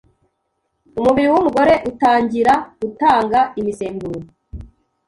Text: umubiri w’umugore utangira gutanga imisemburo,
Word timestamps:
umubiri 0.99 1.27
w’umugore 1.31 1.73
utangira 1.89 2.53
gutanga 2.81 3.39
imisemburo, 3.59 4.21